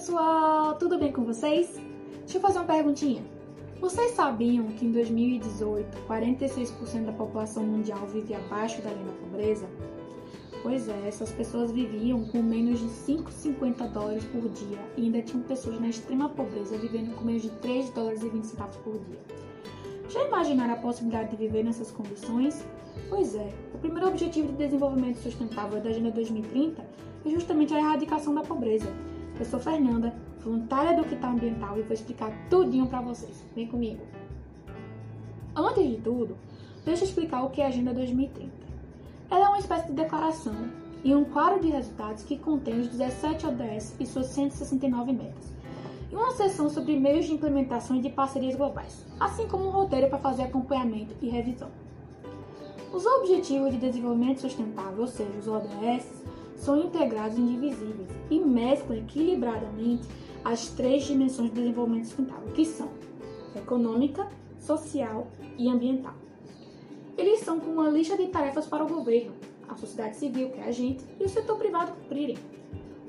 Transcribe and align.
pessoal, 0.00 0.76
tudo 0.76 0.98
bem 0.98 1.12
com 1.12 1.24
vocês? 1.24 1.78
Deixa 2.20 2.38
eu 2.38 2.40
fazer 2.40 2.58
uma 2.58 2.64
perguntinha. 2.64 3.22
Vocês 3.82 4.12
sabiam 4.12 4.68
que 4.68 4.86
em 4.86 4.92
2018, 4.92 5.94
46% 6.08 7.04
da 7.04 7.12
população 7.12 7.64
mundial 7.64 8.06
vive 8.06 8.32
abaixo 8.32 8.80
da 8.80 8.88
linha 8.88 9.04
da 9.04 9.12
pobreza? 9.12 9.66
Pois 10.62 10.88
é, 10.88 11.06
essas 11.06 11.30
pessoas 11.32 11.70
viviam 11.70 12.24
com 12.28 12.40
menos 12.40 12.78
de 12.78 12.86
5,50 12.86 13.90
dólares 13.92 14.24
por 14.24 14.48
dia 14.48 14.78
e 14.96 15.02
ainda 15.02 15.20
tinham 15.20 15.42
pessoas 15.42 15.78
na 15.78 15.90
extrema 15.90 16.30
pobreza 16.30 16.78
vivendo 16.78 17.14
com 17.14 17.22
menos 17.22 17.42
de 17.42 17.50
3 17.50 17.90
dólares 17.90 18.22
e 18.22 18.28
20 18.30 18.44
centavos 18.44 18.76
por 18.76 18.94
dia. 19.00 19.18
Já 20.08 20.26
imaginaram 20.26 20.72
a 20.72 20.78
possibilidade 20.78 21.32
de 21.32 21.36
viver 21.36 21.62
nessas 21.62 21.90
condições? 21.90 22.64
Pois 23.10 23.34
é, 23.34 23.52
o 23.74 23.78
primeiro 23.78 24.08
objetivo 24.08 24.48
de 24.48 24.56
desenvolvimento 24.64 25.16
sustentável 25.16 25.78
da 25.78 25.90
Agenda 25.90 26.10
2030 26.10 26.82
é 27.26 27.28
justamente 27.28 27.74
a 27.74 27.78
erradicação 27.78 28.34
da 28.34 28.40
pobreza. 28.40 28.90
Eu 29.40 29.46
sou 29.46 29.58
Fernanda, 29.58 30.12
voluntária 30.44 30.94
do 30.94 31.08
Quital 31.08 31.30
Ambiental 31.30 31.78
e 31.78 31.82
vou 31.82 31.94
explicar 31.94 32.30
tudinho 32.50 32.86
para 32.86 33.00
vocês. 33.00 33.42
Vem 33.54 33.66
comigo! 33.66 34.02
Antes 35.56 35.82
de 35.82 35.96
tudo, 35.96 36.36
deixa 36.84 37.04
eu 37.04 37.08
explicar 37.08 37.42
o 37.42 37.48
que 37.48 37.62
é 37.62 37.64
a 37.64 37.68
Agenda 37.68 37.94
2030. 37.94 38.50
Ela 39.30 39.46
é 39.46 39.48
uma 39.48 39.58
espécie 39.58 39.86
de 39.86 39.94
declaração 39.94 40.54
e 41.02 41.14
um 41.14 41.24
quadro 41.24 41.58
de 41.58 41.70
resultados 41.70 42.22
que 42.22 42.36
contém 42.36 42.80
os 42.80 42.88
17 42.88 43.46
ODS 43.46 43.96
e 43.98 44.04
suas 44.04 44.26
169 44.26 45.10
metas, 45.14 45.50
e 46.12 46.14
uma 46.14 46.32
seção 46.32 46.68
sobre 46.68 47.00
meios 47.00 47.24
de 47.24 47.32
implementação 47.32 47.96
e 47.96 48.02
de 48.02 48.10
parcerias 48.10 48.56
globais, 48.56 49.06
assim 49.18 49.48
como 49.48 49.68
um 49.68 49.70
roteiro 49.70 50.10
para 50.10 50.18
fazer 50.18 50.42
acompanhamento 50.42 51.14
e 51.22 51.30
revisão. 51.30 51.70
Os 52.92 53.06
Objetivos 53.06 53.70
de 53.70 53.78
Desenvolvimento 53.78 54.42
Sustentável, 54.42 55.00
ou 55.00 55.08
seja, 55.08 55.30
os 55.38 55.48
ODS, 55.48 56.24
são 56.60 56.78
integrados 56.78 57.38
e 57.38 57.40
indivisíveis 57.40 58.08
e 58.30 58.38
mesclam 58.38 58.98
equilibradamente 58.98 60.06
as 60.44 60.68
três 60.68 61.04
dimensões 61.04 61.50
do 61.50 61.56
desenvolvimento 61.56 62.06
sustentável, 62.06 62.52
que 62.52 62.64
são 62.64 62.88
econômica, 63.56 64.28
social 64.58 65.26
e 65.58 65.68
ambiental. 65.68 66.14
Eles 67.16 67.40
são 67.40 67.58
como 67.58 67.80
uma 67.80 67.90
lista 67.90 68.16
de 68.16 68.26
tarefas 68.28 68.66
para 68.66 68.84
o 68.84 68.88
governo, 68.88 69.32
a 69.68 69.74
sociedade 69.74 70.16
civil, 70.16 70.50
que 70.50 70.60
é 70.60 70.64
a 70.64 70.72
gente, 70.72 71.04
e 71.18 71.24
o 71.24 71.28
setor 71.28 71.56
privado 71.56 71.92
cumprirem. 71.92 72.38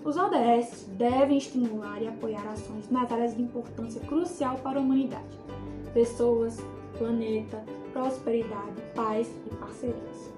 Os 0.03 0.17
ODS 0.17 0.87
devem 0.97 1.37
estimular 1.37 2.01
e 2.01 2.07
apoiar 2.07 2.45
ações 2.47 2.89
nas 2.89 3.11
áreas 3.11 3.35
de 3.35 3.41
importância 3.41 4.01
crucial 4.01 4.57
para 4.57 4.79
a 4.79 4.81
humanidade: 4.81 5.37
pessoas, 5.93 6.57
planeta, 6.97 7.63
prosperidade, 7.93 8.81
paz 8.95 9.29
e 9.45 9.55
parcerias. 9.55 10.31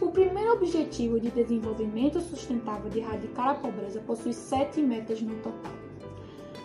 O 0.00 0.10
primeiro 0.10 0.52
objetivo 0.54 1.20
de 1.20 1.30
desenvolvimento 1.30 2.20
sustentável 2.20 2.90
de 2.90 2.98
erradicar 2.98 3.50
a 3.50 3.54
pobreza 3.54 4.00
possui 4.00 4.32
sete 4.32 4.80
metas 4.80 5.20
no 5.20 5.34
total. 5.36 5.72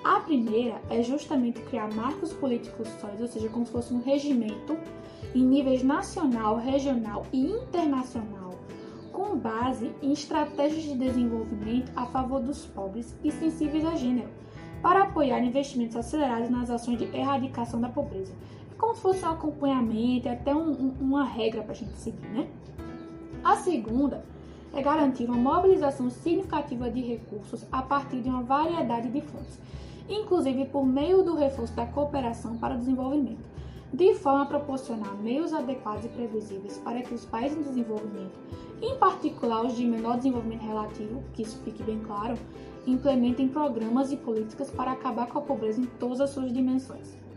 A 0.04 0.20
primeira 0.22 0.82
é 0.90 1.04
justamente 1.04 1.62
criar 1.62 1.94
marcos 1.94 2.34
políticos 2.34 2.88
sólidos, 3.00 3.22
ou 3.22 3.28
seja, 3.28 3.50
como 3.50 3.66
se 3.66 3.72
fosse 3.72 3.94
um 3.94 4.02
regimento 4.02 4.78
em 5.36 5.44
níveis 5.44 5.84
nacional, 5.84 6.58
regional 6.58 7.26
e 7.32 7.46
internacional, 7.46 8.56
com 9.12 9.38
base 9.38 9.92
em 10.02 10.14
estratégias 10.14 10.84
de 10.84 10.96
desenvolvimento 10.96 11.92
a 11.96 12.06
favor 12.08 12.42
dos 12.42 12.66
pobres 12.66 13.16
e 13.24 13.32
sensíveis 13.32 13.86
a 13.86 13.96
gênero, 13.96 14.30
para 14.82 15.04
apoiar 15.04 15.44
investimentos 15.44 15.98
acelerados 15.98 16.50
nas 16.50 16.70
ações 16.70 16.98
de 16.98 17.06
erradicação 17.16 17.80
da 17.80 17.90
pobreza. 17.90 18.34
É 18.72 18.76
como 18.76 18.96
se 18.96 19.02
fosse 19.02 19.24
um 19.26 19.30
acompanhamento, 19.30 20.30
até 20.30 20.56
um, 20.56 20.72
um, 20.72 20.94
uma 21.02 21.26
regra 21.26 21.62
para 21.62 21.74
a 21.74 21.76
gente 21.76 21.98
seguir, 21.98 22.28
né? 22.30 22.48
A 23.44 23.56
segunda 23.56 24.24
é 24.74 24.82
garantir 24.82 25.26
uma 25.26 25.38
mobilização 25.38 26.10
significativa 26.10 26.90
de 26.90 27.02
recursos 27.02 27.66
a 27.72 27.82
partir 27.82 28.22
de 28.22 28.30
uma 28.30 28.44
variedade 28.44 29.10
de 29.10 29.22
fontes, 29.22 29.60
inclusive 30.08 30.66
por 30.66 30.86
meio 30.86 31.24
do 31.24 31.36
reforço 31.36 31.74
da 31.74 31.86
cooperação 31.86 32.58
para 32.58 32.76
o 32.76 32.78
desenvolvimento, 32.78 33.48
de 33.94 34.14
forma 34.16 34.44
a 34.44 34.46
proporcionar 34.46 35.16
meios 35.16 35.54
adequados 35.54 36.06
e 36.06 36.10
previsíveis 36.10 36.78
para 36.78 37.02
que 37.02 37.14
os 37.14 37.26
países 37.26 37.58
em 37.58 37.64
desenvolvimento, 37.64 38.38
em 38.82 38.96
particular 38.98 39.66
os 39.66 39.76
de 39.76 39.86
menor 39.86 40.18
desenvolvimento 40.18 40.62
relativo, 40.62 41.24
que 41.34 41.42
isso 41.42 41.60
fique 41.64 41.82
bem 41.82 42.00
claro, 42.00 42.38
implementem 42.86 43.48
programas 43.48 44.12
e 44.12 44.18
políticas 44.18 44.70
para 44.70 44.92
acabar 44.92 45.28
com 45.28 45.40
a 45.40 45.42
pobreza 45.42 45.82
em 45.82 45.86
todas 45.86 46.22
as 46.22 46.30
suas 46.30 46.54
dimensões. 46.54 47.29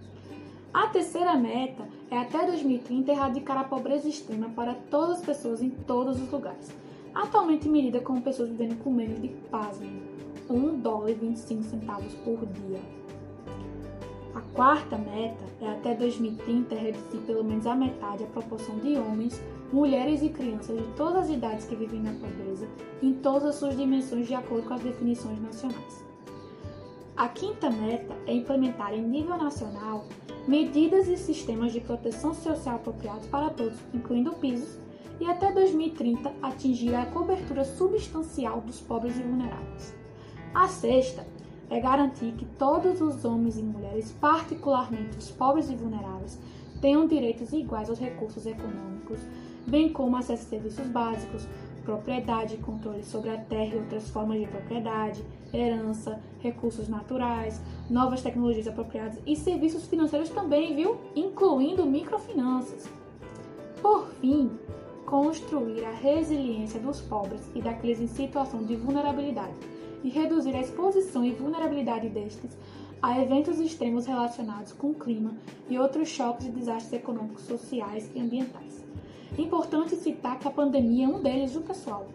A 0.72 0.86
terceira 0.86 1.34
meta 1.34 1.86
é 2.10 2.16
até 2.16 2.46
2030 2.46 3.12
erradicar 3.12 3.58
a 3.58 3.64
pobreza 3.64 4.08
extrema 4.08 4.48
para 4.48 4.72
todas 4.72 5.18
as 5.18 5.24
pessoas 5.24 5.60
em 5.60 5.68
todos 5.68 6.18
os 6.18 6.30
lugares, 6.30 6.74
atualmente 7.14 7.68
medida 7.68 8.00
como 8.00 8.22
pessoas 8.22 8.48
vivendo 8.48 8.82
com 8.82 8.90
menos 8.90 9.20
de, 9.20 9.28
pasmem, 9.50 10.02
1 10.48 10.80
dólar 10.80 11.10
e 11.10 11.14
25 11.14 11.62
centavos 11.64 12.14
por 12.24 12.38
dia. 12.46 12.80
A 14.34 14.40
quarta 14.54 14.96
meta 14.96 15.44
é 15.60 15.72
até 15.72 15.94
2030 15.94 16.74
reduzir 16.74 17.18
pelo 17.26 17.44
menos 17.44 17.66
a 17.66 17.74
metade 17.74 18.24
a 18.24 18.28
proporção 18.28 18.78
de 18.78 18.96
homens, 18.96 19.42
mulheres 19.70 20.22
e 20.22 20.30
crianças 20.30 20.78
de 20.78 20.86
todas 20.94 21.24
as 21.24 21.30
idades 21.30 21.66
que 21.66 21.76
vivem 21.76 22.00
na 22.00 22.12
pobreza, 22.12 22.66
em 23.02 23.12
todas 23.12 23.44
as 23.44 23.54
suas 23.56 23.76
dimensões 23.76 24.26
de 24.26 24.34
acordo 24.34 24.66
com 24.66 24.72
as 24.72 24.80
definições 24.80 25.38
nacionais. 25.38 26.02
A 27.14 27.28
quinta 27.28 27.70
meta 27.70 28.16
é 28.26 28.32
implementar 28.32 28.94
em 28.94 29.02
nível 29.02 29.36
nacional 29.36 30.06
medidas 30.46 31.08
e 31.08 31.16
sistemas 31.16 31.72
de 31.72 31.80
proteção 31.80 32.34
social 32.34 32.76
apropriados 32.76 33.26
para 33.26 33.50
todos, 33.50 33.78
incluindo 33.94 34.32
pisos, 34.32 34.78
e 35.20 35.24
até 35.24 35.52
2030 35.52 36.32
atingir 36.42 36.94
a 36.94 37.06
cobertura 37.06 37.64
substancial 37.64 38.60
dos 38.60 38.80
pobres 38.80 39.16
e 39.16 39.22
vulneráveis. 39.22 39.94
A 40.52 40.66
sexta 40.66 41.24
é 41.70 41.80
garantir 41.80 42.32
que 42.32 42.44
todos 42.58 43.00
os 43.00 43.24
homens 43.24 43.56
e 43.56 43.62
mulheres, 43.62 44.12
particularmente 44.20 45.16
os 45.16 45.30
pobres 45.30 45.70
e 45.70 45.76
vulneráveis, 45.76 46.38
tenham 46.80 47.06
direitos 47.06 47.52
iguais 47.52 47.88
aos 47.88 48.00
recursos 48.00 48.44
econômicos, 48.44 49.20
bem 49.66 49.92
como 49.92 50.16
acesso 50.16 50.44
a 50.46 50.48
serviços 50.48 50.86
básicos, 50.88 51.46
propriedade 51.82 52.54
e 52.54 52.58
controle 52.58 53.02
sobre 53.04 53.30
a 53.30 53.36
terra 53.36 53.74
e 53.74 53.78
outras 53.78 54.08
formas 54.08 54.40
de 54.40 54.46
propriedade, 54.46 55.22
herança, 55.52 56.20
recursos 56.40 56.88
naturais, 56.88 57.60
novas 57.90 58.22
tecnologias 58.22 58.66
apropriadas 58.66 59.18
e 59.26 59.36
serviços 59.36 59.86
financeiros 59.86 60.30
também, 60.30 60.74
viu? 60.74 60.96
Incluindo 61.14 61.84
microfinanças. 61.84 62.88
Por 63.80 64.08
fim, 64.20 64.50
construir 65.04 65.84
a 65.84 65.90
resiliência 65.90 66.80
dos 66.80 67.00
pobres 67.00 67.42
e 67.54 67.60
daqueles 67.60 68.00
em 68.00 68.06
situação 68.06 68.62
de 68.64 68.76
vulnerabilidade 68.76 69.54
e 70.02 70.08
reduzir 70.08 70.54
a 70.54 70.60
exposição 70.60 71.24
e 71.24 71.32
vulnerabilidade 71.32 72.08
destes 72.08 72.56
a 73.02 73.20
eventos 73.20 73.58
extremos 73.58 74.06
relacionados 74.06 74.72
com 74.72 74.90
o 74.90 74.94
clima 74.94 75.34
e 75.68 75.76
outros 75.76 76.08
choques 76.08 76.46
e 76.46 76.50
desastres 76.50 76.92
econômicos, 76.92 77.42
sociais 77.42 78.08
e 78.14 78.20
ambientais. 78.20 78.81
Importante 79.38 79.96
citar 79.96 80.38
que 80.38 80.46
a 80.46 80.50
pandemia 80.50 81.06
é 81.06 81.08
um 81.08 81.22
deles, 81.22 81.52
viu, 81.52 81.62
pessoal? 81.62 82.06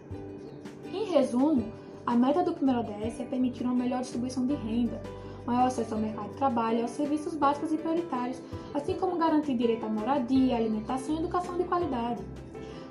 Em 0.92 1.06
resumo, 1.06 1.64
a 2.06 2.14
meta 2.14 2.44
do 2.44 2.52
primeiro 2.52 2.80
ODS 2.80 3.20
é 3.20 3.24
permitir 3.24 3.64
uma 3.64 3.74
melhor 3.74 4.02
distribuição 4.02 4.46
de 4.46 4.54
renda, 4.54 5.02
maior 5.44 5.66
acesso 5.66 5.94
ao 5.94 6.00
mercado 6.00 6.28
de 6.28 6.36
trabalho 6.36 6.82
aos 6.82 6.92
serviços 6.92 7.34
básicos 7.34 7.72
e 7.72 7.76
prioritários, 7.76 8.40
assim 8.72 8.94
como 8.94 9.16
garantir 9.16 9.56
direito 9.56 9.84
à 9.84 9.88
moradia, 9.88 10.56
alimentação 10.56 11.16
e 11.16 11.18
educação 11.18 11.58
de 11.58 11.64
qualidade. 11.64 12.22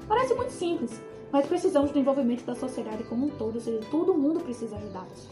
Parece 0.09 0.33
muito 0.33 0.51
simples, 0.51 1.01
mas 1.31 1.45
precisamos 1.45 1.91
do 1.91 1.99
envolvimento 1.99 2.43
da 2.43 2.53
sociedade 2.55 3.05
como 3.05 3.27
um 3.27 3.29
todo, 3.29 3.55
ou 3.55 3.61
seja, 3.61 3.79
todo 3.89 4.13
mundo 4.13 4.41
precisa 4.41 4.75
ajudá-los. 4.75 5.29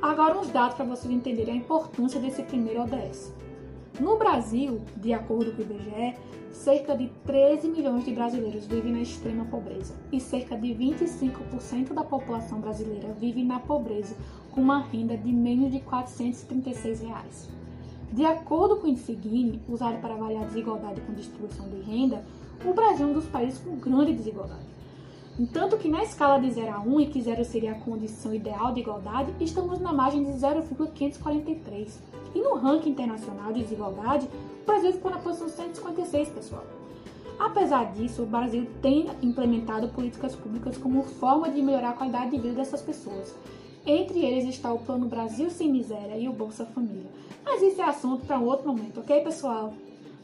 Agora, 0.00 0.38
uns 0.38 0.48
dados 0.48 0.76
para 0.76 0.84
vocês 0.84 1.12
entenderem 1.12 1.54
a 1.54 1.56
importância 1.56 2.20
desse 2.20 2.44
primeiro 2.44 2.82
ODS. 2.82 3.32
No 4.00 4.16
Brasil, 4.16 4.80
de 4.96 5.12
acordo 5.12 5.50
com 5.52 5.62
o 5.62 5.64
IBGE, 5.64 6.14
cerca 6.52 6.96
de 6.96 7.08
13 7.26 7.66
milhões 7.66 8.04
de 8.04 8.12
brasileiros 8.12 8.64
vivem 8.64 8.92
na 8.92 9.00
extrema 9.00 9.44
pobreza 9.46 9.92
e 10.12 10.20
cerca 10.20 10.56
de 10.56 10.68
25% 10.68 11.92
da 11.94 12.04
população 12.04 12.60
brasileira 12.60 13.12
vive 13.18 13.42
na 13.42 13.58
pobreza 13.58 14.14
com 14.52 14.60
uma 14.60 14.78
renda 14.82 15.16
de 15.16 15.32
menos 15.32 15.72
de 15.72 15.80
436 15.80 17.00
reais. 17.00 17.48
De 18.12 18.24
acordo 18.24 18.76
com 18.76 18.86
o 18.86 18.90
índice 18.90 19.18
usado 19.68 20.00
para 20.00 20.14
avaliar 20.14 20.44
a 20.44 20.46
desigualdade 20.46 21.00
com 21.00 21.12
distribuição 21.12 21.68
de 21.68 21.80
renda, 21.80 22.24
o 22.64 22.72
Brasil 22.72 23.04
é 23.06 23.10
um 23.10 23.14
dos 23.14 23.26
países 23.26 23.58
com 23.58 23.76
grande 23.76 24.14
desigualdade. 24.14 24.77
Tanto 25.46 25.76
que 25.76 25.88
na 25.88 26.02
escala 26.02 26.40
de 26.40 26.50
0 26.50 26.72
a 26.72 26.80
1, 26.80 27.00
em 27.00 27.10
que 27.10 27.22
0 27.22 27.44
seria 27.44 27.70
a 27.70 27.78
condição 27.78 28.34
ideal 28.34 28.72
de 28.72 28.80
igualdade, 28.80 29.32
estamos 29.38 29.78
na 29.78 29.92
margem 29.92 30.24
de 30.24 30.32
0,543. 30.32 32.02
E 32.34 32.40
no 32.40 32.56
ranking 32.56 32.90
internacional 32.90 33.52
de 33.52 33.62
desigualdade, 33.62 34.28
o 34.62 34.66
Brasil 34.66 34.92
ficou 34.92 35.12
na 35.12 35.18
posição 35.18 35.48
156, 35.48 36.30
pessoal. 36.30 36.64
Apesar 37.38 37.92
disso, 37.92 38.22
o 38.22 38.26
Brasil 38.26 38.66
tem 38.82 39.06
implementado 39.22 39.88
políticas 39.90 40.34
públicas 40.34 40.76
como 40.76 41.04
forma 41.04 41.48
de 41.48 41.62
melhorar 41.62 41.90
a 41.90 41.92
qualidade 41.92 42.32
de 42.32 42.38
vida 42.38 42.54
dessas 42.54 42.82
pessoas. 42.82 43.32
Entre 43.86 44.24
eles 44.24 44.44
está 44.44 44.72
o 44.72 44.80
Plano 44.80 45.06
Brasil 45.06 45.48
Sem 45.50 45.70
Miséria 45.70 46.18
e 46.18 46.28
o 46.28 46.32
Bolsa 46.32 46.66
Família. 46.66 47.10
Mas 47.44 47.62
isso 47.62 47.80
é 47.80 47.84
assunto 47.84 48.26
para 48.26 48.40
um 48.40 48.44
outro 48.44 48.66
momento, 48.66 48.98
ok, 48.98 49.20
pessoal? 49.20 49.72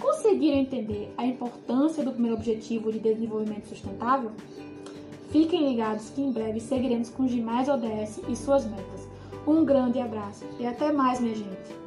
Conseguiram 0.01 0.59
entender 0.59 1.15
a 1.17 1.25
importância 1.25 2.05
do 2.05 2.11
primeiro 2.11 2.37
objetivo 2.37 2.91
de 2.91 2.99
desenvolvimento 2.99 3.69
sustentável? 3.69 4.33
Fiquem 5.31 5.69
ligados 5.69 6.11
que 6.11 6.21
em 6.21 6.31
breve 6.31 6.61
seguiremos 6.61 7.11
com 7.11 7.25
os 7.25 7.31
demais 7.31 7.69
ODS 7.69 8.21
e 8.29 8.37
suas 8.37 8.65
metas. 8.65 9.09
Um 9.47 9.65
grande 9.65 10.01
abraço 10.01 10.45
e 10.59 10.67
até 10.67 10.93
mais, 10.93 11.21
minha 11.21 11.35
gente. 11.35 11.84